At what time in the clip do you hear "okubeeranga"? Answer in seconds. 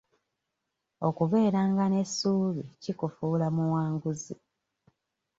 1.07-1.83